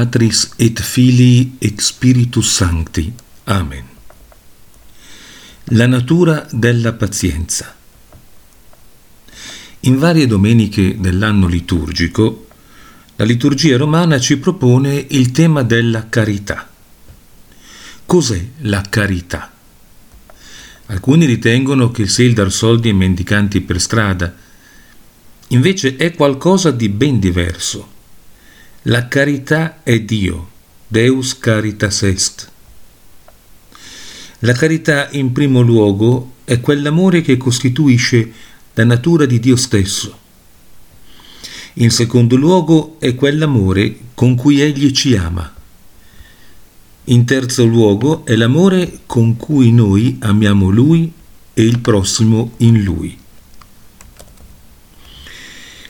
[0.00, 3.12] Patris et Filii et Spiritus Sancti.
[3.44, 3.84] Amen.
[5.72, 7.76] La natura della pazienza.
[9.80, 12.46] In varie domeniche dell'anno liturgico,
[13.16, 16.70] la liturgia romana ci propone il tema della carità.
[18.06, 19.52] Cos'è la carità?
[20.86, 24.34] Alcuni ritengono che sia il dar soldi ai mendicanti per strada,
[25.48, 27.98] invece è qualcosa di ben diverso
[28.84, 30.48] la carità è Dio,
[30.86, 32.50] Deus caritas est.
[34.38, 38.32] La carità in primo luogo è quell'amore che costituisce
[38.72, 40.18] la natura di Dio stesso.
[41.74, 45.54] In secondo luogo è quell'amore con cui Egli ci ama.
[47.04, 51.12] In terzo luogo è l'amore con cui noi amiamo Lui
[51.52, 53.18] e il prossimo in Lui.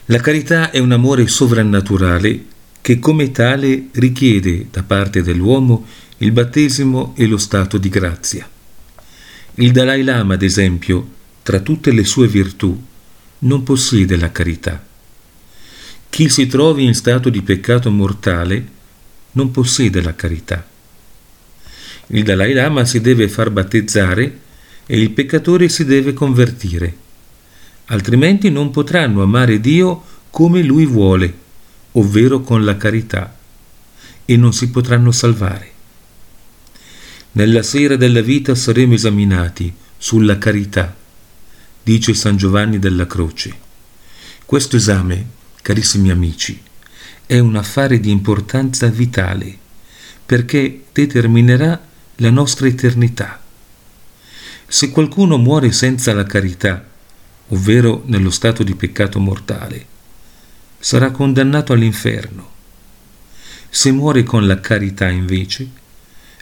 [0.06, 2.46] La carità è un amore sovrannaturale
[2.90, 5.86] che come tale richiede da parte dell'uomo
[6.18, 8.50] il battesimo e lo stato di grazia.
[9.54, 11.08] Il Dalai Lama, ad esempio,
[11.44, 12.82] tra tutte le sue virtù,
[13.38, 14.84] non possiede la carità.
[16.08, 18.66] Chi si trovi in stato di peccato mortale
[19.32, 20.66] non possiede la carità.
[22.08, 24.40] Il Dalai Lama si deve far battezzare
[24.84, 26.96] e il peccatore si deve convertire,
[27.84, 31.48] altrimenti non potranno amare Dio come lui vuole
[31.92, 33.36] ovvero con la carità,
[34.24, 35.72] e non si potranno salvare.
[37.32, 40.96] Nella sera della vita saremo esaminati sulla carità,
[41.82, 43.54] dice San Giovanni della Croce.
[44.44, 45.26] Questo esame,
[45.62, 46.60] carissimi amici,
[47.26, 49.56] è un affare di importanza vitale,
[50.26, 51.80] perché determinerà
[52.16, 53.40] la nostra eternità.
[54.66, 56.84] Se qualcuno muore senza la carità,
[57.48, 59.86] ovvero nello stato di peccato mortale,
[60.80, 62.48] sarà condannato all'inferno.
[63.68, 65.68] Se muore con la carità invece,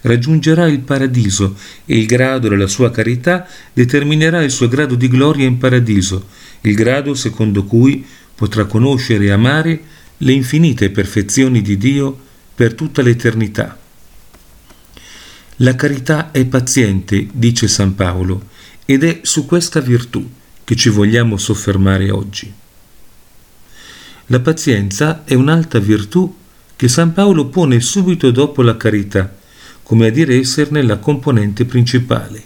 [0.02, 5.44] raggiungerà il paradiso e il grado della sua carità determinerà il suo grado di gloria
[5.44, 6.28] in paradiso,
[6.62, 9.80] il grado secondo cui potrà conoscere e amare
[10.18, 12.18] le infinite perfezioni di Dio
[12.54, 13.76] per tutta l'eternità.
[15.56, 18.46] La carità è paziente, dice San Paolo,
[18.84, 20.26] ed è su questa virtù
[20.62, 22.52] che ci vogliamo soffermare oggi.
[24.30, 26.34] La pazienza è un'alta virtù
[26.76, 29.34] che San Paolo pone subito dopo la carità,
[29.82, 32.42] come a dire esserne la componente principale.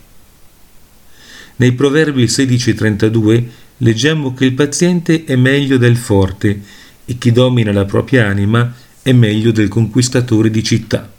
[1.57, 3.49] Nei Proverbi 16:32
[3.79, 6.61] leggiamo che il paziente è meglio del forte
[7.05, 8.73] e chi domina la propria anima
[9.03, 11.11] è meglio del conquistatore di città.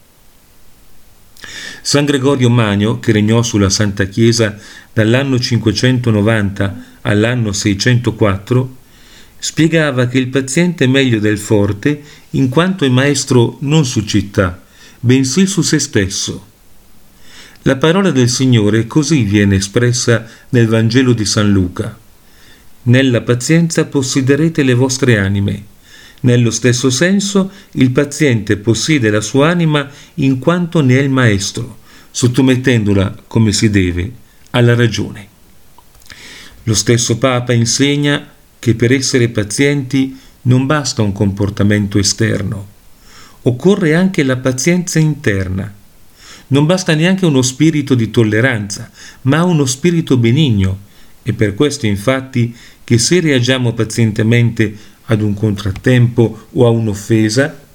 [1.81, 4.57] San Gregorio Magno, che regnò sulla Santa Chiesa
[4.93, 8.77] dall'anno 590 all'anno 604,
[9.43, 14.63] spiegava che il paziente è meglio del forte in quanto è maestro non su città,
[15.01, 16.45] bensì su se stesso.
[17.63, 21.99] La parola del Signore così viene espressa nel Vangelo di San Luca.
[22.83, 25.65] Nella pazienza possederete le vostre anime.
[26.21, 31.79] Nello stesso senso, il paziente possiede la sua anima in quanto ne è il maestro,
[32.11, 34.09] sottomettendola, come si deve,
[34.51, 35.27] alla ragione.
[36.63, 38.32] Lo stesso Papa insegna
[38.63, 42.65] che per essere pazienti non basta un comportamento esterno,
[43.41, 45.69] occorre anche la pazienza interna.
[46.47, 48.89] Non basta neanche uno spirito di tolleranza,
[49.23, 50.79] ma uno spirito benigno.
[51.23, 54.73] E per questo infatti che se reagiamo pazientemente
[55.07, 57.65] ad un contrattempo o a un'offesa,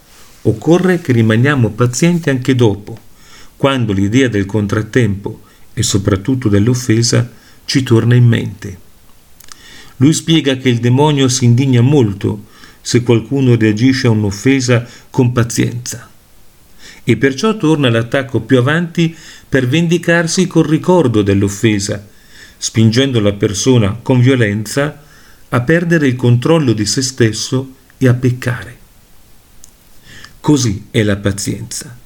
[0.41, 2.99] occorre che rimaniamo pazienti anche dopo,
[3.59, 5.43] quando l'idea del contrattempo
[5.75, 7.31] e soprattutto dell'offesa
[7.67, 8.87] ci torna in mente.
[9.99, 12.47] Lui spiega che il demonio si indigna molto
[12.81, 16.09] se qualcuno reagisce a un'offesa con pazienza
[17.03, 19.17] e perciò torna all'attacco più avanti
[19.49, 22.07] per vendicarsi col ricordo dell'offesa,
[22.59, 25.03] spingendo la persona con violenza
[25.49, 28.77] a perdere il controllo di se stesso e a peccare.
[30.39, 31.97] Così è la pazienza.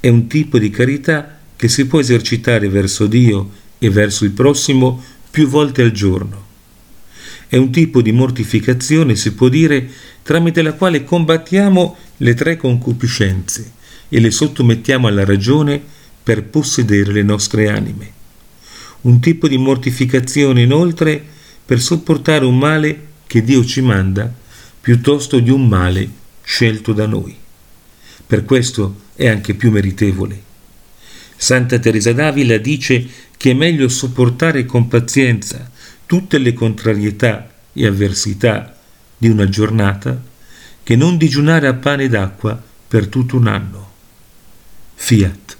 [0.00, 5.02] È un tipo di carità che si può esercitare verso Dio e verso il prossimo
[5.30, 6.48] più volte al giorno
[7.50, 9.90] è un tipo di mortificazione, si può dire,
[10.22, 13.72] tramite la quale combattiamo le tre concupiscenze
[14.08, 15.82] e le sottomettiamo alla ragione
[16.22, 18.12] per possedere le nostre anime.
[19.00, 21.20] Un tipo di mortificazione inoltre
[21.64, 24.32] per sopportare un male che Dio ci manda
[24.80, 26.08] piuttosto di un male
[26.44, 27.36] scelto da noi.
[28.28, 30.40] Per questo è anche più meritevole.
[31.36, 33.04] Santa Teresa d'Avila dice
[33.36, 35.68] che è meglio sopportare con pazienza
[36.10, 38.76] tutte le contrarietà e avversità
[39.16, 40.20] di una giornata
[40.82, 43.90] che non digiunare a pane d'acqua per tutto un anno.
[44.96, 45.56] Fiat,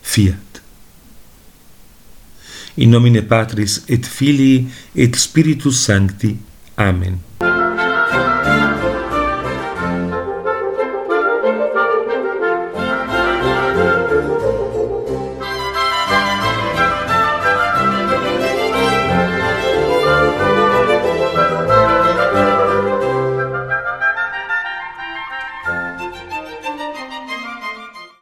[0.00, 0.62] fiat.
[2.76, 6.42] In nomine Patris et Filii et Spiritus Sancti.
[6.76, 7.47] Amen.